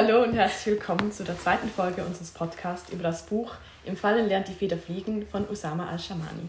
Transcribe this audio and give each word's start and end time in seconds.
Hallo 0.00 0.22
und 0.22 0.32
herzlich 0.34 0.76
willkommen 0.76 1.10
zu 1.10 1.24
der 1.24 1.36
zweiten 1.36 1.68
Folge 1.68 2.04
unseres 2.04 2.30
Podcasts 2.30 2.92
über 2.92 3.02
das 3.02 3.26
Buch 3.26 3.54
Im 3.84 3.96
Fallen 3.96 4.28
lernt 4.28 4.46
die 4.46 4.52
Feder 4.52 4.78
fliegen 4.78 5.26
von 5.26 5.50
Usama 5.50 5.88
al-Shamani. 5.88 6.48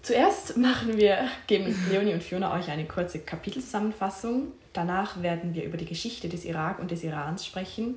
Zuerst 0.00 0.56
machen 0.56 0.96
wir, 0.96 1.28
geben 1.46 1.76
Leonie 1.90 2.14
und 2.14 2.22
Fiona 2.22 2.54
euch 2.54 2.70
eine 2.70 2.86
kurze 2.86 3.18
Kapitelzusammenfassung. 3.18 4.52
Danach 4.72 5.20
werden 5.20 5.52
wir 5.52 5.64
über 5.64 5.76
die 5.76 5.84
Geschichte 5.84 6.30
des 6.30 6.46
Irak 6.46 6.78
und 6.78 6.90
des 6.90 7.04
Irans 7.04 7.44
sprechen. 7.44 7.96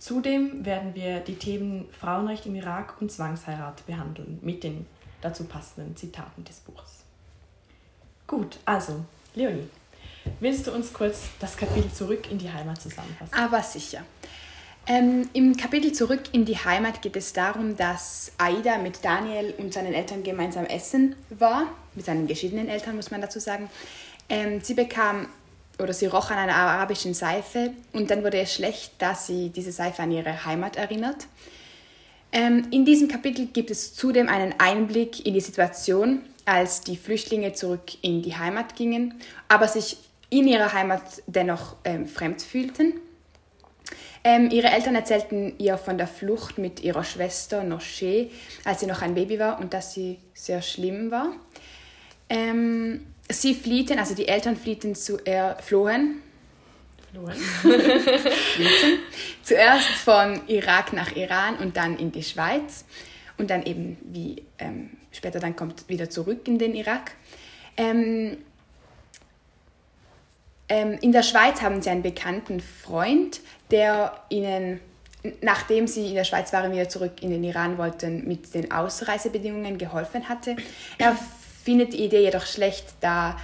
Zudem 0.00 0.64
werden 0.66 0.96
wir 0.96 1.20
die 1.20 1.36
Themen 1.36 1.88
Frauenrecht 2.00 2.46
im 2.46 2.56
Irak 2.56 3.00
und 3.00 3.12
Zwangsheirat 3.12 3.86
behandeln 3.86 4.40
mit 4.42 4.64
den 4.64 4.86
dazu 5.20 5.44
passenden 5.44 5.94
Zitaten 5.94 6.42
des 6.42 6.58
Buches. 6.58 7.04
Gut, 8.26 8.58
also, 8.64 9.04
Leonie, 9.36 9.68
willst 10.40 10.66
du 10.66 10.72
uns 10.72 10.92
kurz 10.92 11.28
das 11.40 11.56
Kapitel 11.56 11.92
Zurück 11.92 12.30
in 12.30 12.38
die 12.38 12.50
Heimat 12.50 12.80
zusammenfassen? 12.80 13.34
Aber 13.34 13.62
sicher. 13.62 14.04
Ähm, 14.86 15.28
Im 15.34 15.56
Kapitel 15.56 15.92
Zurück 15.92 16.22
in 16.32 16.46
die 16.46 16.56
Heimat 16.56 17.02
geht 17.02 17.14
es 17.16 17.34
darum, 17.34 17.76
dass 17.76 18.32
Aida 18.38 18.78
mit 18.78 19.04
Daniel 19.04 19.52
und 19.58 19.74
seinen 19.74 19.92
Eltern 19.92 20.22
gemeinsam 20.22 20.64
essen 20.64 21.14
war, 21.28 21.66
mit 21.94 22.06
seinen 22.06 22.26
geschiedenen 22.26 22.68
Eltern 22.68 22.96
muss 22.96 23.10
man 23.10 23.20
dazu 23.20 23.38
sagen. 23.38 23.68
Ähm, 24.30 24.60
sie 24.62 24.72
bekam 24.72 25.28
oder 25.78 25.92
sie 25.92 26.06
roch 26.06 26.30
an 26.30 26.38
einer 26.38 26.54
arabischen 26.54 27.12
Seife 27.12 27.72
und 27.92 28.10
dann 28.10 28.24
wurde 28.24 28.38
es 28.38 28.54
schlecht, 28.54 28.92
da 28.98 29.14
sie 29.14 29.50
diese 29.50 29.72
Seife 29.72 30.02
an 30.02 30.10
ihre 30.10 30.46
Heimat 30.46 30.76
erinnert. 30.76 31.26
Ähm, 32.32 32.68
in 32.70 32.86
diesem 32.86 33.08
Kapitel 33.08 33.46
gibt 33.46 33.70
es 33.70 33.94
zudem 33.94 34.28
einen 34.28 34.54
Einblick 34.58 35.24
in 35.24 35.34
die 35.34 35.40
Situation, 35.40 36.22
als 36.44 36.80
die 36.80 36.96
Flüchtlinge 36.96 37.52
zurück 37.52 38.02
in 38.02 38.22
die 38.22 38.36
Heimat 38.36 38.74
gingen, 38.74 39.20
aber 39.48 39.68
sich 39.68 39.98
in 40.30 40.46
ihrer 40.46 40.72
Heimat 40.72 41.22
dennoch 41.26 41.76
ähm, 41.84 42.06
fremd 42.06 42.42
fühlten. 42.42 42.94
Ähm, 44.24 44.50
ihre 44.50 44.68
Eltern 44.68 44.94
erzählten 44.94 45.54
ihr 45.58 45.78
von 45.78 45.96
der 45.96 46.06
Flucht 46.06 46.58
mit 46.58 46.80
ihrer 46.80 47.04
Schwester 47.04 47.62
Noche, 47.62 48.28
als 48.64 48.80
sie 48.80 48.86
noch 48.86 49.00
ein 49.00 49.14
Baby 49.14 49.38
war 49.38 49.60
und 49.60 49.72
dass 49.72 49.94
sie 49.94 50.18
sehr 50.34 50.60
schlimm 50.60 51.10
war. 51.10 51.32
Ähm, 52.28 53.06
sie 53.30 53.54
fliehten, 53.54 53.98
also 53.98 54.14
die 54.14 54.28
Eltern 54.28 54.56
fliehten 54.56 54.94
zu, 54.94 55.18
äh, 55.24 55.54
flohen, 55.62 56.22
zuerst 59.42 59.88
von 59.88 60.42
Irak 60.46 60.92
nach 60.92 61.16
Iran 61.16 61.56
und 61.56 61.76
dann 61.76 61.98
in 61.98 62.12
die 62.12 62.22
Schweiz 62.22 62.84
und 63.38 63.48
dann 63.48 63.64
eben, 63.64 63.96
wie 64.02 64.42
ähm, 64.58 64.90
später 65.10 65.40
dann 65.40 65.56
kommt, 65.56 65.88
wieder 65.88 66.10
zurück 66.10 66.46
in 66.46 66.58
den 66.58 66.74
Irak. 66.74 67.12
Ähm, 67.78 68.36
ähm, 70.68 70.98
in 71.00 71.12
der 71.12 71.22
Schweiz 71.22 71.62
haben 71.62 71.80
sie 71.82 71.90
einen 71.90 72.02
bekannten 72.02 72.60
Freund, 72.60 73.40
der 73.70 74.20
ihnen, 74.28 74.80
nachdem 75.40 75.86
sie 75.86 76.08
in 76.08 76.14
der 76.14 76.24
Schweiz 76.24 76.52
waren, 76.52 76.72
wieder 76.72 76.88
zurück 76.88 77.22
in 77.22 77.30
den 77.30 77.44
Iran 77.44 77.78
wollten, 77.78 78.26
mit 78.26 78.54
den 78.54 78.70
Ausreisebedingungen 78.70 79.78
geholfen 79.78 80.28
hatte. 80.28 80.56
Er 80.98 81.16
findet 81.62 81.92
die 81.92 82.04
Idee 82.04 82.22
jedoch 82.22 82.46
schlecht, 82.46 82.94
da, 83.00 83.36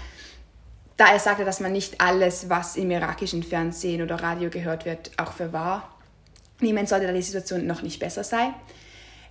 da 0.96 1.12
er 1.12 1.18
sagte, 1.18 1.44
dass 1.44 1.60
man 1.60 1.72
nicht 1.72 2.00
alles, 2.00 2.48
was 2.48 2.76
im 2.76 2.90
irakischen 2.90 3.42
Fernsehen 3.42 4.02
oder 4.02 4.22
Radio 4.22 4.50
gehört 4.50 4.84
wird, 4.84 5.10
auch 5.16 5.32
für 5.32 5.52
wahr 5.52 5.90
nehmen 6.60 6.86
sollte, 6.86 7.06
da 7.06 7.12
die 7.12 7.22
Situation 7.22 7.66
noch 7.66 7.82
nicht 7.82 8.00
besser 8.00 8.24
sei. 8.24 8.50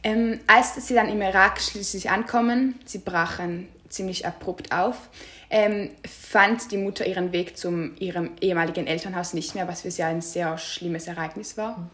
Ähm, 0.04 0.40
als 0.48 0.76
sie 0.86 0.94
dann 0.94 1.10
im 1.10 1.22
Irak 1.22 1.62
schließlich 1.62 2.10
ankommen, 2.10 2.76
sie 2.86 2.98
brachen 2.98 3.70
ziemlich 3.94 4.26
abrupt 4.26 4.72
auf, 4.72 5.10
ähm, 5.50 5.92
fand 6.08 6.72
die 6.72 6.78
Mutter 6.78 7.06
ihren 7.06 7.32
Weg 7.32 7.58
zu 7.58 7.92
ihrem 8.00 8.32
ehemaligen 8.42 8.88
Elternhaus 8.88 9.34
nicht 9.34 9.56
mehr, 9.56 9.68
was 9.68 9.82
für 9.82 9.92
sie 9.92 10.04
ein 10.04 10.22
sehr 10.22 10.58
schlimmes 10.58 11.08
Ereignis 11.08 11.58
war. 11.58 11.78
Mhm. 11.78 11.90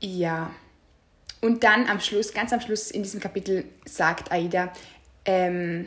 Ja. 0.00 0.50
Und 1.40 1.64
dann 1.64 1.86
am 1.86 2.00
Schluss, 2.00 2.32
ganz 2.34 2.52
am 2.52 2.60
Schluss 2.60 2.90
in 2.90 3.02
diesem 3.02 3.20
Kapitel 3.20 3.64
sagt 3.84 4.30
Aida, 4.32 4.72
ähm, 5.24 5.86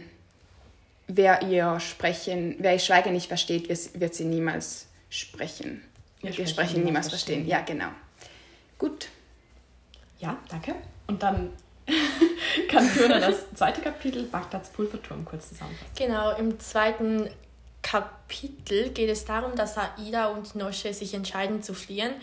wer 1.08 1.42
ihr 1.44 1.80
Sprechen, 1.80 2.56
wer 2.60 2.74
ihr 2.74 2.80
Schweigen 2.80 3.14
nicht 3.14 3.28
versteht, 3.28 3.70
wird 4.00 4.16
sie 4.16 4.26
niemals 4.26 4.88
sprechen. 5.10 5.84
Wir, 6.22 6.36
Wir 6.38 6.48
sprechen 6.48 6.84
niemals 6.84 7.10
verstehen. 7.10 7.46
verstehen. 7.46 7.50
Ja, 7.50 7.62
genau. 7.62 7.90
Gut. 8.78 9.10
Ja, 10.20 10.38
danke. 10.50 10.76
Und 11.08 11.22
dann 11.22 11.50
kann 12.70 12.86
Fiona 12.86 13.20
das 13.20 13.54
zweite 13.56 13.82
Kapitel 13.82 14.24
Bagdads 14.24 14.70
Pulverturm 14.70 15.26
kurz 15.26 15.50
zusammenfassen. 15.50 15.92
Genau, 15.96 16.36
im 16.38 16.60
zweiten 16.60 17.30
Kapitel 17.82 18.90
geht 18.90 19.10
es 19.10 19.26
darum, 19.26 19.56
dass 19.56 19.78
Aida 19.78 20.28
und 20.28 20.56
Nosche 20.56 20.94
sich 20.94 21.14
entscheiden 21.14 21.62
zu 21.62 21.74
fliehen 21.74 22.14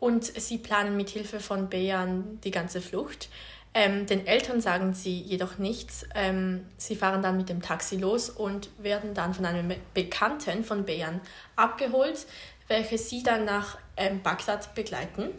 und 0.00 0.24
sie 0.24 0.58
planen 0.58 0.96
mit 0.96 1.10
Hilfe 1.10 1.40
von 1.40 1.68
Bejan 1.68 2.40
die 2.44 2.50
ganze 2.50 2.80
Flucht. 2.80 3.28
Ähm, 3.74 4.06
den 4.06 4.26
Eltern 4.26 4.60
sagen 4.60 4.94
sie 4.94 5.20
jedoch 5.20 5.58
nichts. 5.58 6.06
Ähm, 6.14 6.64
sie 6.78 6.96
fahren 6.96 7.22
dann 7.22 7.36
mit 7.36 7.48
dem 7.48 7.60
Taxi 7.60 7.96
los 7.96 8.30
und 8.30 8.70
werden 8.78 9.12
dann 9.14 9.34
von 9.34 9.44
einem 9.44 9.72
Bekannten 9.92 10.64
von 10.64 10.84
Bejan 10.84 11.20
abgeholt, 11.56 12.26
welche 12.68 12.96
sie 12.96 13.22
dann 13.22 13.44
nach 13.44 13.78
ähm, 13.96 14.22
Bagdad 14.22 14.74
begleiten. 14.74 15.30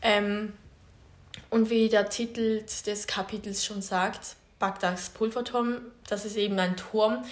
Ähm, 0.00 0.54
und 1.52 1.68
wie 1.68 1.90
der 1.90 2.08
Titel 2.08 2.64
des 2.86 3.06
Kapitels 3.06 3.62
schon 3.62 3.82
sagt, 3.82 4.36
Bagdads 4.58 5.10
Pulverturm, 5.10 5.82
das 6.08 6.24
ist 6.24 6.38
eben 6.38 6.58
ein 6.58 6.78
Turm, 6.78 7.22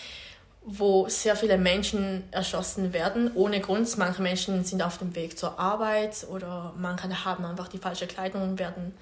wo 0.62 1.08
sehr 1.08 1.36
viele 1.36 1.56
Menschen 1.56 2.24
erschossen 2.30 2.92
werden, 2.92 3.30
ohne 3.34 3.60
Grund. 3.60 3.96
Manche 3.96 4.20
Menschen 4.20 4.62
sind 4.62 4.82
auf 4.82 4.98
dem 4.98 5.14
Weg 5.14 5.38
zur 5.38 5.58
Arbeit 5.58 6.26
oder 6.28 6.74
manche 6.76 7.24
haben 7.24 7.46
einfach 7.46 7.68
die 7.68 7.78
falsche 7.78 8.06
Kleidung 8.06 8.42
und 8.42 8.58
werden 8.58 8.94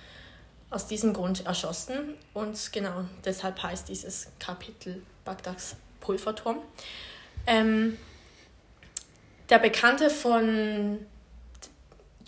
aus 0.71 0.87
diesem 0.87 1.13
Grund 1.13 1.45
erschossen. 1.45 2.15
Und 2.33 2.73
genau 2.73 3.05
deshalb 3.25 3.61
heißt 3.61 3.89
dieses 3.89 4.29
Kapitel 4.39 5.03
Bagdads 5.25 5.75
Pulverturm. 5.99 6.59
Ähm, 7.45 7.99
der 9.51 9.59
Bekannte 9.59 10.11
von 10.11 11.01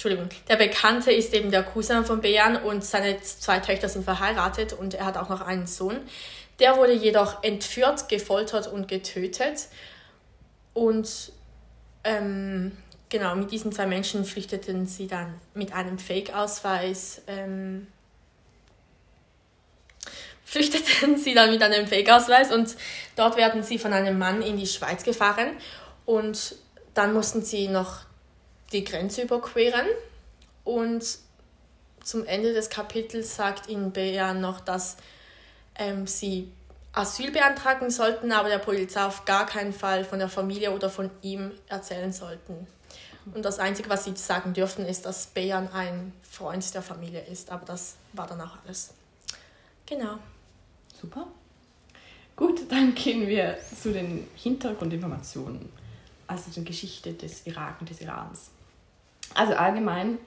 Entschuldigung, 0.02 0.30
der 0.48 0.56
Bekannte 0.56 1.12
ist 1.12 1.34
eben 1.34 1.50
der 1.50 1.62
Cousin 1.62 2.06
von 2.06 2.22
Bejan 2.22 2.56
und 2.56 2.82
seine 2.82 3.20
zwei 3.20 3.58
Töchter 3.58 3.86
sind 3.86 4.02
verheiratet 4.02 4.72
und 4.72 4.94
er 4.94 5.04
hat 5.04 5.18
auch 5.18 5.28
noch 5.28 5.42
einen 5.42 5.66
Sohn. 5.66 5.98
Der 6.58 6.78
wurde 6.78 6.94
jedoch 6.94 7.44
entführt, 7.44 8.08
gefoltert 8.08 8.66
und 8.66 8.88
getötet. 8.88 9.68
Und 10.72 11.32
ähm, 12.04 12.74
genau, 13.10 13.36
mit 13.36 13.50
diesen 13.50 13.72
zwei 13.72 13.84
Menschen 13.84 14.24
flüchteten 14.24 14.86
sie 14.86 15.06
dann 15.06 15.38
mit 15.52 15.74
einem 15.74 15.98
Fake-Ausweis. 15.98 17.20
Ähm, 17.26 17.86
flüchteten 20.46 21.18
sie 21.18 21.34
dann 21.34 21.50
mit 21.50 21.62
einem 21.62 21.86
Fake-Ausweis 21.86 22.52
und 22.52 22.74
dort 23.16 23.36
werden 23.36 23.62
sie 23.62 23.78
von 23.78 23.92
einem 23.92 24.18
Mann 24.18 24.40
in 24.40 24.56
die 24.56 24.66
Schweiz 24.66 25.04
gefahren 25.04 25.50
und 26.06 26.54
dann 26.94 27.12
mussten 27.12 27.42
sie 27.42 27.68
noch 27.68 28.08
die 28.72 28.84
Grenze 28.84 29.22
überqueren 29.22 29.86
und 30.64 31.04
zum 32.02 32.24
Ende 32.24 32.52
des 32.52 32.70
Kapitels 32.70 33.36
sagt 33.36 33.68
ihnen 33.68 33.92
Bea 33.92 34.32
noch, 34.34 34.60
dass 34.60 34.96
ähm, 35.74 36.06
sie 36.06 36.50
Asyl 36.92 37.30
beantragen 37.30 37.90
sollten, 37.90 38.32
aber 38.32 38.48
der 38.48 38.58
Polizei 38.58 39.04
auf 39.04 39.24
gar 39.24 39.46
keinen 39.46 39.72
Fall 39.72 40.04
von 40.04 40.18
der 40.18 40.28
Familie 40.28 40.72
oder 40.72 40.90
von 40.90 41.10
ihm 41.22 41.52
erzählen 41.68 42.12
sollten. 42.12 42.66
Und 43.32 43.44
das 43.44 43.58
Einzige, 43.58 43.88
was 43.88 44.04
sie 44.04 44.16
sagen 44.16 44.54
dürfen, 44.54 44.84
ist, 44.86 45.06
dass 45.06 45.26
Bejan 45.26 45.68
ein 45.72 46.12
Freund 46.22 46.74
der 46.74 46.82
Familie 46.82 47.20
ist. 47.26 47.50
Aber 47.50 47.64
das 47.64 47.96
war 48.12 48.26
dann 48.26 48.40
auch 48.40 48.56
alles. 48.64 48.94
Genau. 49.86 50.18
Super. 51.00 51.26
Gut, 52.34 52.70
dann 52.70 52.94
gehen 52.94 53.28
wir 53.28 53.58
zu 53.80 53.92
den 53.92 54.26
Hintergrundinformationen, 54.34 55.68
also 56.26 56.50
zur 56.50 56.64
Geschichte 56.64 57.12
des 57.12 57.46
Irak 57.46 57.76
und 57.80 57.90
des 57.90 58.00
Irans. 58.00 58.50
Also 59.34 59.54
allgemein 59.54 60.18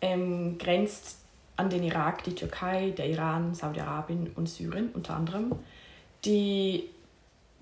ähm, 0.00 0.58
grenzt 0.58 1.18
an 1.56 1.70
den 1.70 1.82
Irak 1.82 2.24
die 2.24 2.34
Türkei, 2.34 2.90
der 2.90 3.08
Iran, 3.08 3.54
Saudi-Arabien 3.54 4.32
und 4.34 4.48
Syrien 4.48 4.90
unter 4.92 5.14
anderem. 5.14 5.52
Die 6.24 6.88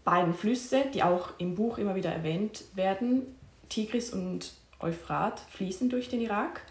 beiden 0.05 0.35
Flüsse, 0.35 0.85
die 0.93 1.03
auch 1.03 1.31
im 1.39 1.55
Buch 1.55 1.79
immer 1.79 1.95
wieder 1.95 2.11
erwähnt 2.11 2.65
werden, 2.75 3.37
Tigris 3.69 4.13
und 4.13 4.53
Euphrat, 4.81 5.41
fließen 5.51 5.89
durch 5.89 6.09
den 6.09 6.21
Irak. 6.21 6.63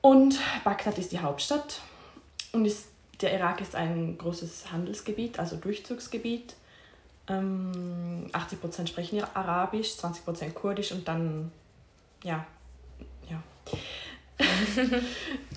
Und 0.00 0.38
Bagdad 0.64 0.98
ist 0.98 1.12
die 1.12 1.20
Hauptstadt 1.20 1.80
und 2.52 2.66
ist, 2.66 2.88
der 3.20 3.32
Irak 3.32 3.60
ist 3.60 3.76
ein 3.76 4.18
großes 4.18 4.72
Handelsgebiet, 4.72 5.38
also 5.38 5.56
Durchzugsgebiet. 5.56 6.54
Ähm, 7.28 8.26
80% 8.32 8.88
sprechen 8.88 9.22
Arabisch, 9.34 9.92
20% 9.92 10.50
Kurdisch 10.50 10.90
und 10.90 11.06
dann 11.06 11.52
ja, 12.24 12.34
ja. 12.34 12.44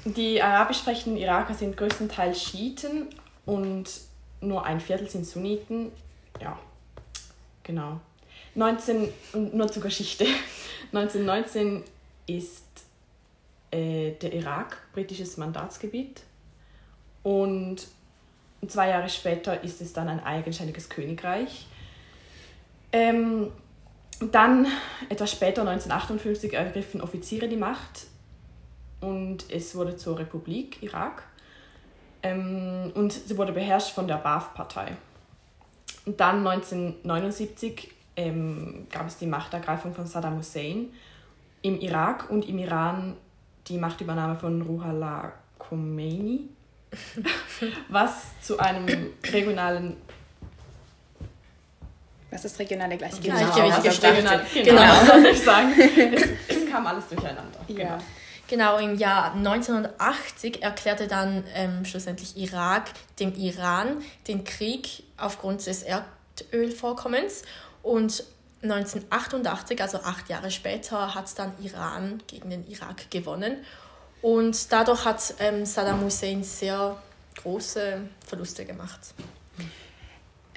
Die 0.05 0.41
arabisch 0.41 0.77
sprechenden 0.79 1.17
Iraker 1.17 1.53
sind 1.53 1.75
größtenteils 1.77 2.41
Schiiten 2.41 3.07
und 3.45 3.89
nur 4.41 4.65
ein 4.65 4.79
Viertel 4.79 5.09
sind 5.09 5.25
Sunniten. 5.25 5.91
Ja, 6.41 6.57
genau. 7.63 7.99
19, 8.55 9.09
und 9.33 9.53
nur 9.53 9.67
zur 9.71 9.83
Geschichte. 9.83 10.25
1919 10.93 11.83
ist 12.27 12.65
äh, 13.71 14.11
der 14.11 14.33
Irak 14.33 14.77
britisches 14.93 15.37
Mandatsgebiet 15.37 16.21
und 17.23 17.87
zwei 18.67 18.89
Jahre 18.89 19.09
später 19.09 19.63
ist 19.63 19.81
es 19.81 19.93
dann 19.93 20.07
ein 20.07 20.23
eigenständiges 20.23 20.89
Königreich. 20.89 21.67
Ähm, 22.91 23.51
dann, 24.19 24.67
etwas 25.09 25.31
später, 25.31 25.61
1958, 25.61 26.53
ergriffen 26.53 27.01
Offiziere 27.01 27.47
die 27.47 27.57
Macht 27.57 28.07
und 29.01 29.45
es 29.51 29.75
wurde 29.75 29.97
zur 29.97 30.17
Republik 30.19 30.81
Irak. 30.81 31.23
Ähm, 32.23 32.91
und 32.95 33.11
sie 33.11 33.37
wurde 33.37 33.51
beherrscht 33.51 33.91
von 33.91 34.07
der 34.07 34.17
Baath-Partei. 34.17 34.97
Und 36.05 36.19
dann 36.19 36.47
1979 36.47 37.91
ähm, 38.15 38.87
gab 38.91 39.07
es 39.07 39.17
die 39.17 39.27
Machtergreifung 39.27 39.93
von 39.93 40.07
Saddam 40.07 40.37
Hussein 40.37 40.87
im 41.61 41.79
Irak 41.79 42.29
und 42.29 42.47
im 42.47 42.57
Iran 42.59 43.17
die 43.67 43.77
Machtübernahme 43.77 44.35
von 44.35 44.61
Ruhollah 44.61 45.33
Khomeini, 45.57 46.49
was 47.89 48.39
zu 48.41 48.59
einem 48.59 48.85
regionalen 49.31 49.97
was 52.35 52.43
das 52.43 52.59
regionale 52.59 52.97
Gleichgewicht 52.97 53.33
genau, 53.33 53.53
Gleichgewicht 53.53 54.01
das 54.03 54.03
regional, 54.03 54.45
genau, 54.53 54.81
Genau. 54.81 55.05
soll 55.05 55.25
ich 55.31 55.43
sagen. 55.43 55.73
Es, 55.79 56.55
es 56.55 56.69
kam 56.71 56.85
alles 56.85 57.07
durcheinander. 57.07 57.59
Ja. 57.67 57.75
Genau. 57.75 57.97
Genau, 58.47 58.77
im 58.77 58.95
Jahr 58.95 59.33
1980 59.33 60.61
erklärte 60.61 61.07
dann 61.07 61.43
ähm, 61.55 61.83
schlussendlich 61.83 62.37
Irak 62.37 62.91
dem 63.19 63.33
Iran 63.33 64.03
den 64.27 64.43
Krieg 64.43 65.01
aufgrund 65.17 65.65
des 65.65 65.81
Erdölvorkommens 65.81 67.41
und 67.81 68.23
1988, 68.61 69.81
also 69.81 69.99
acht 69.99 70.29
Jahre 70.29 70.51
später, 70.51 71.15
hat 71.15 71.37
dann 71.39 71.53
Iran 71.63 72.21
gegen 72.27 72.49
den 72.51 72.67
Irak 72.67 73.09
gewonnen 73.09 73.57
und 74.21 74.71
dadurch 74.71 75.05
hat 75.05 75.33
ähm, 75.39 75.65
Saddam 75.65 76.01
Hussein 76.01 76.43
sehr 76.43 76.97
große 77.41 77.99
Verluste 78.25 78.65
gemacht. 78.65 78.99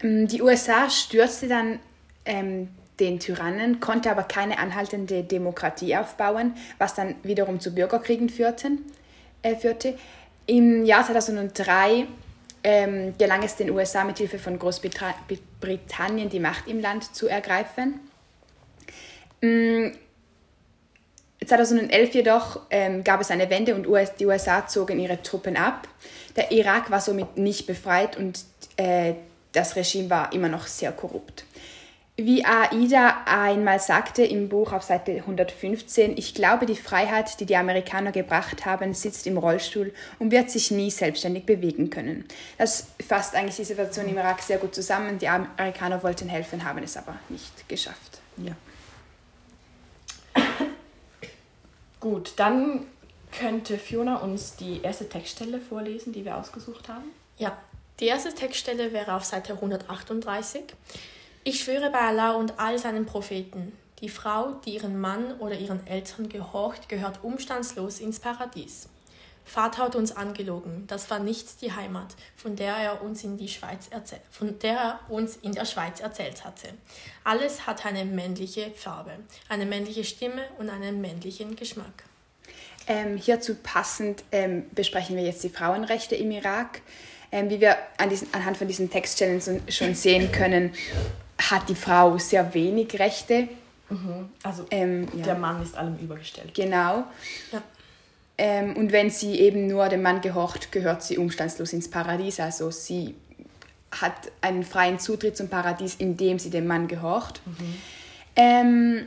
Ähm, 0.02 0.28
Die 0.28 0.42
USA 0.42 0.90
stürzte 0.90 1.48
dann 1.48 1.78
ähm, 2.24 2.68
den 3.00 3.20
Tyrannen, 3.20 3.80
konnte 3.80 4.10
aber 4.10 4.24
keine 4.24 4.58
anhaltende 4.58 5.22
Demokratie 5.22 5.96
aufbauen, 5.96 6.54
was 6.78 6.94
dann 6.94 7.14
wiederum 7.22 7.60
zu 7.60 7.74
Bürgerkriegen 7.74 8.28
führten, 8.28 8.84
äh, 9.42 9.54
führte. 9.54 9.96
Im 10.46 10.84
Jahr 10.84 11.04
2003 11.06 12.06
ähm, 12.64 13.14
gelang 13.18 13.42
es 13.42 13.56
den 13.56 13.70
USA 13.70 14.04
mit 14.04 14.18
Hilfe 14.18 14.38
von 14.38 14.58
Großbritannien 14.58 16.28
die 16.28 16.40
Macht 16.40 16.66
im 16.66 16.80
Land 16.80 17.14
zu 17.14 17.28
ergreifen. 17.28 18.00
Mm, 19.40 19.88
2011 21.46 22.14
jedoch 22.14 22.60
ähm, 22.70 23.04
gab 23.04 23.20
es 23.20 23.30
eine 23.30 23.48
Wende 23.48 23.74
und 23.74 23.86
US, 23.86 24.14
die 24.16 24.26
USA 24.26 24.66
zogen 24.66 24.98
ihre 24.98 25.22
Truppen 25.22 25.56
ab. 25.56 25.86
Der 26.36 26.50
Irak 26.50 26.90
war 26.90 27.00
somit 27.00 27.36
nicht 27.36 27.66
befreit 27.66 28.16
und 28.16 28.40
äh, 28.76 29.14
das 29.52 29.76
Regime 29.76 30.10
war 30.10 30.32
immer 30.32 30.48
noch 30.48 30.66
sehr 30.66 30.92
korrupt. 30.92 31.44
Wie 32.20 32.44
Aida 32.44 33.18
einmal 33.26 33.78
sagte 33.78 34.24
im 34.24 34.48
Buch 34.48 34.72
auf 34.72 34.82
Seite 34.82 35.12
115, 35.12 36.16
ich 36.16 36.34
glaube, 36.34 36.66
die 36.66 36.74
Freiheit, 36.74 37.38
die 37.38 37.46
die 37.46 37.54
Amerikaner 37.54 38.10
gebracht 38.10 38.66
haben, 38.66 38.92
sitzt 38.92 39.28
im 39.28 39.38
Rollstuhl 39.38 39.94
und 40.18 40.32
wird 40.32 40.50
sich 40.50 40.72
nie 40.72 40.90
selbstständig 40.90 41.46
bewegen 41.46 41.90
können. 41.90 42.24
Das 42.58 42.88
fasst 43.06 43.36
eigentlich 43.36 43.54
die 43.54 43.64
Situation 43.64 44.08
im 44.08 44.18
Irak 44.18 44.42
sehr 44.42 44.58
gut 44.58 44.74
zusammen. 44.74 45.20
Die 45.20 45.28
Amerikaner 45.28 46.02
wollten 46.02 46.28
helfen, 46.28 46.64
haben 46.64 46.82
es 46.82 46.96
aber 46.96 47.14
nicht 47.28 47.68
geschafft. 47.68 48.20
Ja. 48.36 48.56
Gut, 52.00 52.32
dann 52.34 52.84
könnte 53.30 53.78
Fiona 53.78 54.16
uns 54.16 54.56
die 54.56 54.82
erste 54.82 55.08
Textstelle 55.08 55.60
vorlesen, 55.60 56.12
die 56.12 56.24
wir 56.24 56.36
ausgesucht 56.36 56.88
haben. 56.88 57.12
Ja, 57.38 57.56
die 58.00 58.06
erste 58.06 58.34
Textstelle 58.34 58.92
wäre 58.92 59.14
auf 59.14 59.24
Seite 59.24 59.54
138. 59.54 60.62
Ich 61.44 61.60
schwöre 61.60 61.90
bei 61.90 62.00
Allah 62.00 62.32
und 62.32 62.58
all 62.58 62.78
seinen 62.78 63.06
Propheten, 63.06 63.72
die 64.00 64.08
Frau, 64.08 64.52
die 64.64 64.74
ihren 64.74 65.00
Mann 65.00 65.38
oder 65.40 65.58
ihren 65.58 65.84
Eltern 65.86 66.28
gehorcht, 66.28 66.88
gehört 66.88 67.24
umstandslos 67.24 67.98
ins 67.98 68.20
Paradies. 68.20 68.88
Vater 69.44 69.84
hat 69.84 69.96
uns 69.96 70.14
angelogen, 70.14 70.84
das 70.88 71.10
war 71.10 71.18
nicht 71.20 71.62
die 71.62 71.72
Heimat, 71.72 72.14
von 72.36 72.54
der 72.54 72.76
er 72.76 73.02
uns 73.02 73.24
in 73.24 73.38
die 73.38 73.48
Schweiz 73.48 73.88
erzählt, 73.88 74.20
von 74.30 74.58
der 74.58 74.76
er 74.76 75.00
uns 75.08 75.36
in 75.36 75.52
der 75.52 75.64
Schweiz 75.64 76.00
erzählt 76.00 76.44
hatte. 76.44 76.68
Alles 77.24 77.66
hat 77.66 77.86
eine 77.86 78.04
männliche 78.04 78.70
Farbe, 78.72 79.12
eine 79.48 79.64
männliche 79.64 80.04
Stimme 80.04 80.42
und 80.58 80.68
einen 80.68 81.00
männlichen 81.00 81.56
Geschmack. 81.56 82.04
Ähm, 82.86 83.16
hierzu 83.16 83.54
passend 83.54 84.22
ähm, 84.32 84.66
besprechen 84.72 85.16
wir 85.16 85.24
jetzt 85.24 85.42
die 85.42 85.50
Frauenrechte 85.50 86.14
im 86.14 86.30
Irak. 86.30 86.82
Ähm, 87.30 87.50
wie 87.50 87.60
wir 87.60 87.76
an 87.98 88.08
diesen, 88.08 88.32
anhand 88.32 88.56
von 88.56 88.66
diesen 88.68 88.90
Textstellen 88.90 89.40
so- 89.40 89.60
schon 89.68 89.94
sehen 89.94 90.32
können, 90.32 90.72
hat 91.38 91.68
die 91.68 91.74
Frau 91.74 92.16
sehr 92.18 92.54
wenig 92.54 92.98
Rechte. 92.98 93.48
Also 94.42 94.66
Ähm, 94.70 95.08
ja. 95.16 95.24
der 95.24 95.34
Mann 95.34 95.62
ist 95.62 95.76
allem 95.76 95.96
übergestellt. 95.98 96.52
Genau. 96.54 97.04
Ja. 97.52 97.62
Ähm, 98.36 98.76
und 98.76 98.92
wenn 98.92 99.10
sie 99.10 99.38
eben 99.40 99.66
nur 99.66 99.88
dem 99.88 100.02
Mann 100.02 100.20
gehorcht, 100.20 100.70
gehört 100.72 101.02
sie 101.02 101.16
umstandslos 101.18 101.72
ins 101.72 101.88
Paradies. 101.90 102.38
Also 102.40 102.70
sie 102.70 103.14
hat 103.90 104.30
einen 104.42 104.62
freien 104.64 104.98
Zutritt 104.98 105.36
zum 105.36 105.48
Paradies, 105.48 105.94
indem 105.96 106.38
sie 106.38 106.50
dem 106.50 106.66
Mann 106.66 106.86
gehorcht. 106.88 107.40
Ähm, 108.36 109.06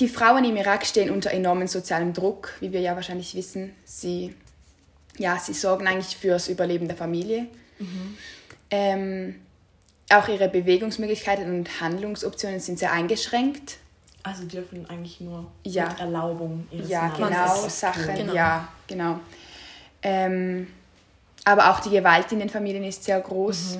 die 0.00 0.08
Frauen 0.08 0.44
im 0.44 0.56
Irak 0.56 0.86
stehen 0.86 1.10
unter 1.10 1.30
enormem 1.30 1.68
sozialem 1.68 2.12
Druck, 2.14 2.54
wie 2.60 2.72
wir 2.72 2.80
ja 2.80 2.96
wahrscheinlich 2.96 3.34
wissen. 3.34 3.74
Sie, 3.84 4.34
ja, 5.18 5.38
sie 5.38 5.52
sorgen 5.52 5.86
eigentlich 5.86 6.16
fürs 6.16 6.48
Überleben 6.48 6.88
der 6.88 6.96
Familie. 6.96 7.46
Ähm, 8.70 9.36
auch 10.10 10.28
ihre 10.28 10.48
Bewegungsmöglichkeiten 10.48 11.44
und 11.58 11.80
Handlungsoptionen 11.80 12.60
sind 12.60 12.78
sehr 12.78 12.92
eingeschränkt. 12.92 13.78
Also 14.22 14.44
dürfen 14.44 14.88
eigentlich 14.88 15.20
nur 15.20 15.50
Ja. 15.64 15.88
mit 15.88 16.00
Erlaubung 16.00 16.66
ihres 16.70 16.88
Ja, 16.88 17.08
Mannes 17.18 17.18
genau, 17.18 17.68
Sachen. 17.68 18.14
Genau. 18.14 18.34
ja, 18.34 18.68
genau. 18.86 19.18
Ähm, 20.02 20.68
aber 21.44 21.70
auch 21.70 21.80
die 21.80 21.90
Gewalt 21.90 22.30
in 22.32 22.38
den 22.38 22.48
Familien 22.48 22.84
ist 22.84 23.02
sehr 23.04 23.20
groß. 23.20 23.78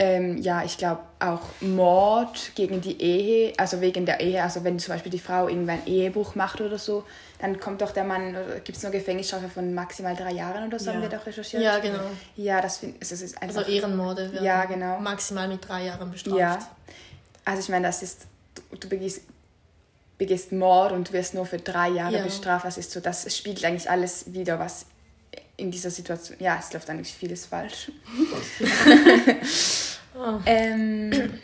Ähm, 0.00 0.38
ja, 0.38 0.62
ich 0.64 0.78
glaube 0.78 1.00
auch 1.18 1.40
Mord 1.60 2.52
gegen 2.54 2.80
die 2.80 3.02
Ehe, 3.02 3.52
also 3.58 3.80
wegen 3.80 4.06
der 4.06 4.20
Ehe, 4.20 4.40
also 4.42 4.62
wenn 4.62 4.78
zum 4.78 4.94
Beispiel 4.94 5.10
die 5.10 5.18
Frau 5.18 5.48
irgendwann 5.48 5.84
Ehebruch 5.86 6.36
macht 6.36 6.60
oder 6.60 6.78
so, 6.78 7.04
dann 7.40 7.58
kommt 7.58 7.80
doch 7.82 7.90
der 7.90 8.04
Mann, 8.04 8.36
gibt 8.62 8.76
es 8.78 8.82
nur 8.84 8.92
Gefängnisstrafe 8.92 9.48
von 9.48 9.74
maximal 9.74 10.14
drei 10.14 10.32
Jahren 10.32 10.68
oder 10.68 10.78
so, 10.78 10.92
haben 10.92 11.02
Ja. 11.02 11.10
wir 11.10 11.18
doch 11.18 11.26
recherchiert. 11.26 11.62
Ja, 11.64 11.78
genau. 11.80 11.98
Ja, 12.36 12.60
das 12.60 12.78
finde 12.78 12.96
es 13.00 13.10
ist 13.10 13.42
einfach. 13.42 13.58
Also 13.58 13.70
Ehrenmorde 13.72 14.32
werden 14.32 14.44
Ja, 14.44 14.64
genau. 14.66 15.00
maximal 15.00 15.48
mit 15.48 15.66
drei 15.68 15.86
Jahren 15.86 16.10
bestraft. 16.12 16.38
Ja. 16.38 16.58
Also 17.44 17.60
ich 17.62 17.68
meine, 17.68 17.88
das 17.88 18.02
ist, 18.04 18.26
du, 18.70 18.76
du 18.76 18.88
begehst, 18.88 19.22
begehst 20.16 20.52
Mord 20.52 20.92
und 20.92 21.12
wirst 21.12 21.34
nur 21.34 21.44
für 21.46 21.58
drei 21.58 21.88
Jahre 21.88 22.18
Ja. 22.18 22.22
bestraft. 22.22 22.64
Das 22.64 22.78
ist 22.78 22.92
so, 22.92 23.00
das 23.00 23.36
spiegelt 23.36 23.64
eigentlich 23.64 23.90
alles 23.90 24.32
wieder, 24.32 24.60
was 24.60 24.86
in 25.56 25.72
dieser 25.72 25.90
Situation, 25.90 26.36
ja, 26.40 26.56
es 26.60 26.72
läuft 26.72 26.88
eigentlich 26.88 27.12
vieles 27.12 27.46
falsch. 27.46 27.90
Oh. 30.18 30.40
ähm, 30.46 31.38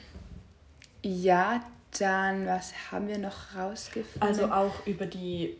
ja, 1.02 1.60
dann, 1.98 2.46
was 2.46 2.72
haben 2.90 3.06
wir 3.08 3.18
noch 3.18 3.54
rausgefunden? 3.56 4.22
Also 4.22 4.46
auch 4.50 4.84
über 4.86 5.06
die 5.06 5.56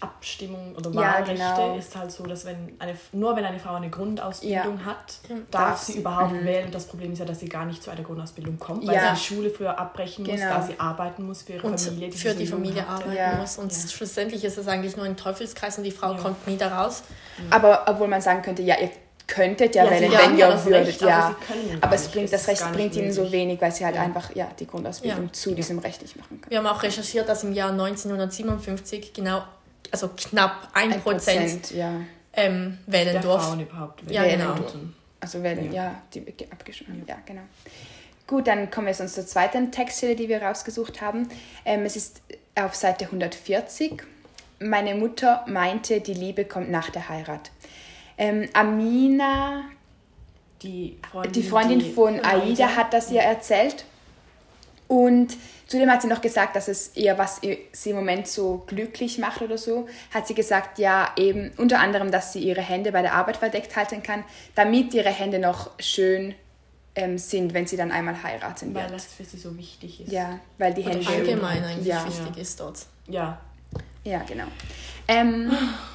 Abstimmung 0.00 0.72
oder 0.76 0.88
Ja, 0.90 1.00
Wahlrechte 1.00 1.34
genau. 1.34 1.76
ist 1.76 1.96
halt 1.96 2.12
so, 2.12 2.22
dass 2.24 2.44
wenn 2.44 2.76
eine, 2.78 2.96
nur 3.10 3.34
wenn 3.34 3.44
eine 3.44 3.58
Frau 3.58 3.74
eine 3.74 3.90
Grundausbildung 3.90 4.78
Ja. 4.78 4.84
hat, 4.84 5.14
Ja. 5.28 5.34
darf 5.50 5.70
Darf 5.70 5.78
sie 5.82 5.92
sie, 5.94 5.98
überhaupt 5.98 6.44
wählen. 6.44 6.66
Und 6.66 6.74
das 6.76 6.86
Problem 6.86 7.12
ist 7.12 7.18
ja, 7.18 7.24
dass 7.24 7.40
sie 7.40 7.48
gar 7.48 7.64
nicht 7.64 7.82
zu 7.82 7.90
einer 7.90 8.02
Grundausbildung 8.04 8.56
kommt, 8.60 8.86
weil 8.86 8.94
Ja. 8.94 9.16
sie 9.16 9.20
die 9.20 9.34
Schule 9.34 9.50
früher 9.50 9.76
abbrechen 9.76 10.24
muss, 10.24 10.36
Genau. 10.36 10.48
da 10.54 10.62
sie 10.62 10.78
arbeiten 10.78 11.24
muss 11.26 11.42
für 11.42 11.54
ihre 11.54 11.66
und 11.66 11.80
Familie. 11.80 12.12
für 12.12 12.34
die 12.34 12.46
so 12.46 12.52
jung 12.54 12.62
Familie 12.64 12.82
hatte. 12.88 13.02
arbeiten 13.06 13.16
Ja. 13.16 13.34
muss. 13.34 13.58
Und 13.58 13.72
Ja. 13.72 13.88
schlussendlich 13.88 14.44
ist 14.44 14.58
es 14.58 14.68
eigentlich 14.68 14.96
nur 14.96 15.06
ein 15.06 15.16
Teufelskreis 15.16 15.76
und 15.76 15.82
die 15.82 15.90
Frau 15.90 16.12
Ja. 16.12 16.18
kommt 16.20 16.46
nie 16.46 16.56
da 16.56 16.68
raus. 16.82 17.02
aber 17.50 17.82
obwohl 17.88 18.06
man 18.06 18.20
sagen 18.20 18.42
könnte, 18.42 18.62
ja, 18.62 18.76
ihr 18.80 18.90
könntet 19.26 19.74
ja, 19.74 19.84
Ja, 19.84 19.90
wählen, 19.90 20.12
wenn 20.12 20.36
ja 20.38 20.50
ihr 20.50 20.64
würdet, 20.64 20.86
Recht, 20.88 21.00
ja. 21.02 21.34
aber 21.80 21.94
es 21.94 22.08
bringt, 22.08 22.32
das 22.32 22.46
Recht 22.46 22.62
bringt 22.72 22.94
ihnen 22.96 23.12
so 23.12 23.30
wenig, 23.32 23.60
weil 23.60 23.72
sie 23.72 23.84
halt 23.84 23.94
Ja. 23.96 24.02
einfach 24.02 24.34
ja, 24.34 24.48
die 24.58 24.66
Grundausbildung 24.66 25.26
Ja. 25.26 25.32
zu 25.32 25.54
diesem 25.54 25.78
Recht 25.78 26.02
nicht 26.02 26.16
machen 26.16 26.40
können. 26.40 26.50
Wir 26.50 26.58
haben 26.58 26.66
auch 26.66 26.82
recherchiert, 26.82 27.28
dass 27.28 27.42
im 27.44 27.52
Jahr 27.54 27.72
1957 27.72 29.12
genau, 29.14 29.42
also 29.90 30.08
knapp 30.16 30.68
ein 30.74 30.92
Ein 30.92 31.00
Prozent 31.00 31.70
ja. 31.70 31.92
ähm, 32.34 32.78
wählen 32.86 33.14
Der 33.14 33.22
durften. 33.22 33.46
Frauen 33.48 33.60
überhaupt 33.60 34.10
Ja, 34.10 34.22
wählen 34.24 34.40
genau. 34.40 34.54
durften. 34.54 34.94
Also 35.20 35.42
wählen, 35.42 35.72
Ja. 35.72 35.84
ja, 35.84 36.02
die 36.12 36.20
ge- 36.20 36.48
abgestimmt 36.50 36.90
haben. 36.90 37.04
Ja. 37.08 37.16
genau. 37.24 37.42
Gut, 38.26 38.46
dann 38.46 38.70
kommen 38.70 38.86
wir 38.86 38.94
sonst 38.94 39.14
zur 39.14 39.26
zweiten 39.26 39.70
Textstelle, 39.72 40.16
die 40.16 40.28
wir 40.28 40.42
rausgesucht 40.42 41.00
haben. 41.00 41.28
Ähm, 41.64 41.84
es 41.84 41.96
ist 41.96 42.20
auf 42.54 42.74
Seite 42.74 43.06
140. 43.06 44.02
Meine 44.60 44.94
Mutter 44.94 45.44
meinte, 45.46 46.00
die 46.00 46.14
Liebe 46.14 46.44
kommt 46.44 46.70
nach 46.70 46.88
der 46.90 47.08
Heirat. 47.08 47.50
Ähm, 48.16 48.48
Amina, 48.52 49.64
Die 50.62 50.98
Freundin, 51.10 51.32
die 51.32 51.42
Freundin 51.42 51.80
von 51.80 52.16
von 52.16 52.24
Aida, 52.24 52.68
hat 52.76 52.92
das 52.92 53.10
ihr 53.10 53.20
erzählt. 53.22 53.84
Und 54.86 55.36
zudem 55.66 55.90
hat 55.90 56.02
sie 56.02 56.08
noch 56.08 56.20
gesagt, 56.20 56.54
dass 56.56 56.68
es 56.68 56.94
ihr, 56.94 57.16
was 57.18 57.40
sie 57.72 57.90
im 57.90 57.96
Moment 57.96 58.28
so 58.28 58.62
glücklich 58.66 59.18
macht 59.18 59.40
oder 59.42 59.56
so, 59.58 59.88
hat 60.12 60.26
sie 60.26 60.34
gesagt, 60.34 60.78
ja, 60.78 61.10
eben 61.16 61.50
unter 61.56 61.80
anderem, 61.80 62.10
dass 62.10 62.32
sie 62.32 62.40
ihre 62.40 62.60
Hände 62.60 62.92
bei 62.92 63.02
der 63.02 63.14
Arbeit 63.14 63.38
verdeckt 63.38 63.74
halten 63.74 64.02
kann, 64.02 64.24
damit 64.54 64.92
ihre 64.94 65.08
Hände 65.08 65.38
noch 65.38 65.70
schön 65.80 66.34
ähm, 66.96 67.18
sind, 67.18 67.54
wenn 67.54 67.66
sie 67.66 67.76
dann 67.76 67.90
einmal 67.90 68.22
heiraten 68.22 68.74
Weil 68.74 68.82
wird. 68.84 68.94
das 68.94 69.06
für 69.06 69.24
sie 69.24 69.38
so 69.38 69.56
wichtig 69.58 70.02
ist. 70.02 70.12
Ja, 70.12 70.38
weil 70.58 70.74
die 70.74 70.82
Oder 70.82 70.92
Hände... 70.92 71.08
allgemein 71.08 71.64
eigentlich 71.64 71.86
Ja. 71.86 72.06
wichtig 72.06 72.36
Ja. 72.36 72.42
ist 72.42 72.60
dort. 72.60 72.78
Ja. 73.08 73.40
Ja, 74.04 74.18
genau. 74.22 74.44
Ähm, 75.08 75.50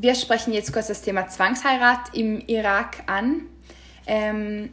wir 0.00 0.14
sprechen 0.14 0.52
jetzt 0.52 0.72
kurz 0.72 0.86
das 0.86 1.02
Thema 1.02 1.28
Zwangsheirat 1.28 2.14
im 2.14 2.40
Irak 2.46 2.98
an. 3.06 3.42
Ähm, 4.06 4.72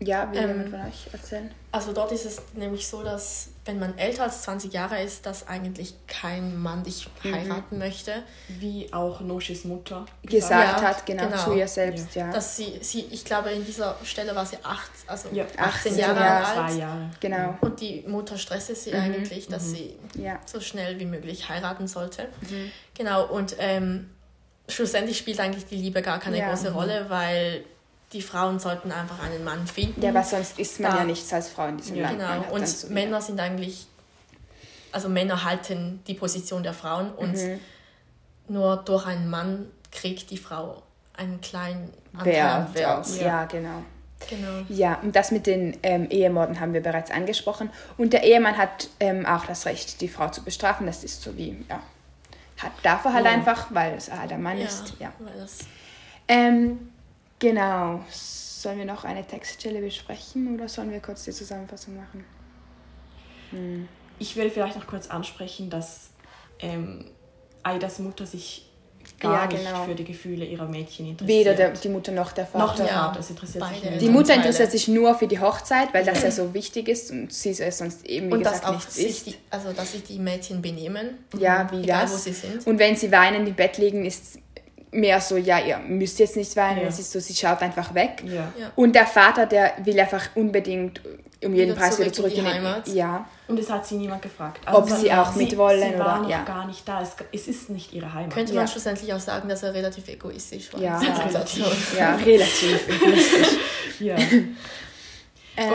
ja, 0.00 0.30
will 0.32 0.40
Ähm, 0.40 0.48
jemand 0.48 0.70
von 0.70 0.80
euch 0.80 1.06
erzählen? 1.12 1.50
Also 1.70 1.92
dort 1.92 2.10
ist 2.12 2.26
es 2.26 2.42
nämlich 2.54 2.86
so, 2.88 3.02
dass 3.04 3.48
wenn 3.64 3.78
man 3.78 3.96
älter 3.96 4.24
als 4.24 4.42
20 4.42 4.72
Jahre 4.72 5.00
ist, 5.00 5.24
dass 5.24 5.46
eigentlich 5.46 5.94
kein 6.08 6.60
Mann 6.60 6.82
dich 6.82 7.08
Mhm. 7.22 7.34
heiraten 7.34 7.78
möchte. 7.78 8.24
Wie 8.48 8.92
auch 8.92 9.20
Noshis 9.20 9.64
Mutter 9.64 10.04
Gesagt 10.24 10.50
Ja, 10.50 10.88
hat, 10.88 11.06
genau, 11.06 11.28
genau. 11.28 11.44
zu 11.44 11.54
ihr 11.54 11.68
selbst, 11.68 12.16
ja. 12.16 12.30
Dass 12.32 12.56
sie, 12.56 12.78
sie, 12.82 13.02
ich 13.12 13.24
glaube, 13.24 13.50
in 13.52 13.64
dieser 13.64 13.96
Stelle 14.02 14.34
war 14.34 14.44
sie 14.44 14.56
acht, 14.64 14.90
also 15.06 15.28
Ja, 15.32 15.44
18 15.44 15.60
18 15.92 15.98
Jahre 15.98 16.20
Jahre, 16.20 16.46
alt. 16.62 16.70
Zwei 16.72 16.78
Jahre. 16.80 17.10
Genau, 17.20 17.54
Und 17.60 17.80
die 17.80 18.04
Mutter 18.08 18.36
stresste 18.36 18.74
sie 18.74 18.92
eigentlich, 18.92 19.46
dass 19.46 19.70
sie 19.70 19.96
ja. 20.18 20.40
so 20.44 20.60
schnell 20.60 20.98
wie 20.98 21.06
möglich 21.06 21.48
heiraten 21.48 21.86
sollte. 21.86 22.24
Mhm. 22.50 22.72
Genau, 22.94 23.26
und 23.28 23.54
ähm, 23.60 24.10
schlussendlich 24.72 25.18
spielt 25.18 25.40
eigentlich 25.40 25.66
die 25.66 25.76
Liebe 25.76 26.02
gar 26.02 26.18
keine 26.18 26.38
Ja. 26.38 26.48
große. 26.48 26.72
Rolle, 26.72 27.06
weil 27.08 27.64
die 28.12 28.22
Frauen 28.22 28.58
sollten 28.58 28.92
einfach 28.92 29.22
einen 29.22 29.42
Mann 29.44 29.66
finden. 29.66 30.02
Ja, 30.02 30.12
weil 30.12 30.24
sonst 30.24 30.58
ist 30.58 30.80
man 30.80 30.90
Da- 30.92 30.98
ja 30.98 31.04
nichts 31.04 31.32
als 31.32 31.48
Frau 31.48 31.66
in 31.68 31.76
diesem 31.78 31.96
Ja. 31.96 32.10
Land. 32.10 32.18
Genau, 32.18 32.54
und 32.54 32.68
so- 32.68 32.88
Männer 32.88 33.20
sind 33.22 33.40
eigentlich, 33.40 33.86
also 34.90 35.08
Männer 35.08 35.44
halten 35.44 36.02
die 36.06 36.14
Position 36.14 36.62
der 36.62 36.74
Frauen 36.74 37.10
und 37.12 37.32
Mhm. 37.34 37.60
nur 38.48 38.76
durch 38.78 39.06
einen 39.06 39.30
Mann 39.30 39.66
kriegt 39.90 40.30
die 40.30 40.36
Frau 40.38 40.82
einen 41.14 41.40
kleinen 41.40 41.90
Anteil 42.14 42.34
Wert 42.34 42.74
Wert. 42.74 43.06
Ja. 43.20 43.26
Ja, 43.26 43.44
genau. 43.46 43.82
Genau. 44.30 44.64
Ja, 44.68 44.98
und 45.02 45.16
das 45.16 45.32
mit 45.32 45.46
den 45.46 45.76
ähm, 45.82 46.06
Ehemorden 46.10 46.60
haben 46.60 46.74
wir 46.74 46.80
bereits 46.82 47.10
angesprochen. 47.10 47.70
Und 47.98 48.12
der 48.12 48.22
Ehemann 48.22 48.56
hat 48.56 48.88
ähm, 49.00 49.26
auch 49.26 49.44
das 49.46 49.66
Recht, 49.66 50.00
die 50.00 50.06
Frau 50.08 50.28
zu 50.28 50.42
bestrafen. 50.44 50.86
Das 50.86 51.02
ist 51.02 51.22
so 51.22 51.36
wie, 51.36 51.64
ja, 51.68 51.80
hat 52.62 52.72
darf 52.82 53.04
er 53.04 53.14
halt 53.14 53.24
Ja. 53.24 53.32
einfach, 53.32 53.66
weil 53.74 53.94
es 53.94 54.10
halt 54.10 54.30
der 54.30 54.38
Mann 54.38 54.58
Ja, 54.58 54.66
ist. 54.66 54.94
Ja. 54.98 55.12
Ähm, 56.28 56.90
genau. 57.38 58.04
Sollen 58.10 58.78
wir 58.78 58.84
noch 58.84 59.04
eine 59.04 59.26
Textstelle 59.26 59.80
besprechen 59.80 60.54
oder 60.54 60.68
sollen 60.68 60.90
wir 60.90 61.00
kurz 61.00 61.24
die 61.24 61.32
Zusammenfassung 61.32 61.96
machen? 61.96 62.24
Ich 64.18 64.36
will 64.36 64.50
vielleicht 64.50 64.76
noch 64.76 64.86
kurz 64.86 65.08
ansprechen, 65.08 65.68
dass 65.68 66.10
ähm, 66.60 67.10
Aidas 67.62 67.98
Mutter 67.98 68.24
sich 68.24 68.70
gar 69.22 69.42
Ja, 69.44 69.46
nicht 69.46 69.64
genau. 69.64 69.84
für 69.84 69.94
die 69.94 70.04
Gefühle 70.04 70.44
ihrer 70.44 70.66
Mädchen 70.66 71.06
interessiert. 71.08 71.28
Weder 71.40 71.54
der, 71.54 71.70
die 71.70 71.88
Mutter 71.88 72.12
noch 72.12 72.32
der 72.32 72.44
noch 72.44 72.50
Vater. 72.70 72.82
der 72.84 72.86
Ja, 72.92 73.04
Vater, 73.06 73.20
es 73.20 73.30
interessiert 73.30 73.64
sich 73.66 73.74
beide. 73.80 73.90
nicht. 73.94 74.02
Die 74.02 74.08
Mutter 74.10 74.34
interessiert 74.34 74.70
sich 74.70 74.88
nur 74.88 75.14
für 75.14 75.26
die 75.26 75.38
Hochzeit, 75.40 75.88
weil 75.94 76.04
das 76.04 76.22
ja 76.22 76.30
so 76.30 76.52
wichtig 76.52 76.88
ist 76.88 77.10
und 77.10 77.32
sie 77.32 77.50
es 77.50 77.78
sonst 77.78 78.04
eben, 78.06 78.28
wie 78.28 78.34
und 78.34 78.42
dass 78.44 78.52
gesagt, 78.60 78.68
auch 78.68 78.74
nichts 78.74 78.94
sich 78.96 79.06
ist. 79.06 79.26
die, 79.26 79.34
also 79.50 79.72
dass 79.72 79.92
sich 79.92 80.02
die 80.04 80.18
Mädchen 80.18 80.60
benehmen, 80.60 81.18
Ja, 81.38 81.66
wie 81.70 81.82
egal 81.82 82.02
das. 82.02 82.12
wo 82.12 82.16
sie 82.18 82.32
sind. 82.32 82.66
Und 82.66 82.78
wenn 82.78 82.96
sie 82.96 83.10
weinend 83.10 83.48
im 83.48 83.54
Bett 83.54 83.78
liegen, 83.78 84.04
ist 84.04 84.38
mehr 84.90 85.20
so, 85.22 85.38
ja, 85.38 85.58
ihr 85.58 85.78
müsst 85.78 86.18
jetzt 86.18 86.36
nicht 86.36 86.54
weinen. 86.56 86.82
Ja. 86.82 86.88
Es 86.88 86.98
ist 86.98 87.10
so, 87.12 87.18
sie 87.18 87.34
schaut 87.34 87.62
einfach 87.62 87.94
weg. 87.94 88.22
Ja. 88.26 88.52
Ja. 88.58 88.72
Und 88.76 88.94
der 88.94 89.06
Vater, 89.06 89.46
der 89.46 89.72
will 89.84 89.98
einfach 89.98 90.28
unbedingt 90.34 91.00
um 91.44 91.54
jeden 91.54 91.70
Wieder 91.72 91.80
Preis 91.80 91.98
wieder 91.98 92.12
zurück 92.12 92.32
in 92.32 92.44
die 92.44 92.50
Heimat. 92.50 92.86
Ja, 92.88 93.26
Und 93.48 93.58
es 93.58 93.68
hat 93.70 93.86
sie 93.86 93.96
niemand 93.96 94.22
gefragt. 94.22 94.60
Ob 94.70 94.88
es 94.88 95.00
sie 95.00 95.12
auch 95.12 95.34
mitwollen 95.34 95.92
sie 95.92 95.98
war 95.98 96.14
oder- 96.16 96.22
noch 96.22 96.30
ja. 96.30 96.42
gar 96.44 96.66
nicht 96.66 96.86
da. 96.86 97.00
Es, 97.02 97.16
es 97.32 97.48
ist 97.48 97.70
nicht 97.70 97.92
ihre 97.92 98.12
Heimat. 98.12 98.32
Könnte 98.34 98.52
Ja. 98.52 98.60
man 98.60 98.68
schlussendlich 98.68 99.12
auch 99.12 99.20
sagen, 99.20 99.48
dass 99.48 99.62
er 99.62 99.74
relativ 99.74 100.06
egoistisch 100.08 100.72
war. 100.72 100.80
Ja, 100.80 100.98
relativ. 101.26 101.96
Ja, 101.98 102.14
relativ 102.16 102.88
egoistisch. 102.88 103.48
Ja. 104.00 104.16
Ähm, 104.16 104.56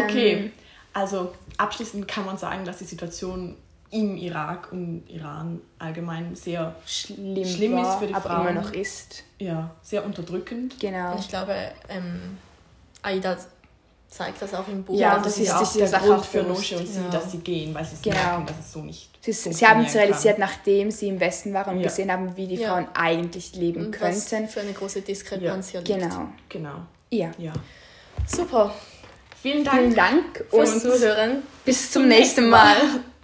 Okay, 0.05 0.51
also 0.93 1.31
abschließend 1.57 2.07
kann 2.07 2.25
man 2.25 2.38
sagen, 2.38 2.65
dass 2.65 2.77
die 2.79 2.83
Situation 2.86 3.55
im 3.91 4.17
Irak 4.17 4.69
und 4.71 5.03
Iran 5.07 5.62
allgemein 5.79 6.36
sehr, 6.36 6.75
Schlimm, 6.86 7.45
Schlimm 7.45 7.74
war, 7.74 7.93
ist 7.93 8.00
für 8.00 8.07
die 8.07 8.13
aber 8.15 8.29
Frauen. 8.29 8.47
immer 8.47 8.62
noch 8.62 8.74
ist. 8.74 9.24
ja, 9.39 9.69
sehr 9.81 10.03
unterdrückend. 10.03 10.77
Genau. 10.79 11.13
Und 11.13 11.19
ich 11.19 11.29
glaube, 11.29 11.53
ähm, 11.88 12.38
Aida 13.01 13.38
zeigt 14.17 14.41
das 14.41 14.53
auch 14.53 14.67
im 14.67 14.83
Buch. 14.83 14.97
Ja, 14.97 15.15
und 15.17 15.25
das 15.25 15.33
das 15.36 15.41
ist 15.43 15.47
ist- 15.47 15.53
auch 15.53 15.59
das 15.59 15.75
ist 15.75 15.91
der 15.93 16.00
Grund 16.00 16.19
auch 16.19 16.24
für. 16.25 16.43
Nosche 16.43 16.77
und 16.77 16.88
sie, 16.88 17.00
Ja. 17.00 17.09
dass 17.09 17.31
sie 17.31 17.38
gehen, 17.38 17.74
weil 17.75 17.86
sie 17.86 17.95
es 17.95 18.01
Genau. 18.01 18.15
merken, 18.15 18.45
dass 18.47 18.59
es 18.59 18.74
so 18.74 18.79
nicht 18.81 19.09
Sie, 19.21 19.31
sie 19.33 19.67
haben 19.67 19.83
es 19.86 19.93
realisiert, 19.93 20.39
nachdem 20.39 20.89
sie 20.89 21.09
im 21.09 21.19
Westen 21.19 21.53
waren 21.53 21.75
und 21.75 21.81
Ja. 21.81 21.88
gesehen 21.89 22.12
haben, 22.12 22.36
wie 22.38 22.47
die 22.47 22.55
Ja. 22.55 22.69
Frauen 22.69 22.88
eigentlich 22.93 23.53
leben 23.55 23.88
und 23.88 24.01
was 24.01 24.29
könnten. 24.29 24.47
für 24.50 24.62
eine 24.62 24.71
große 24.74 25.01
Diskrepanz 25.01 25.69
hier 25.69 25.81
liegt. 25.81 26.00
Genau. 26.00 26.29
Genau, 26.50 26.75
Ja. 27.09 27.31
ja. 27.38 27.51
Super. 28.25 28.74
Vielen 29.41 29.63
Dank. 29.63 29.77
Vielen 29.77 29.95
Dank 29.95 30.45
Fürs 30.50 30.74
und 30.74 30.81
Zuhören. 30.81 31.43
bis 31.65 31.91
zum 31.91 32.07
nächsten 32.07 32.50
Mal. 32.50 32.75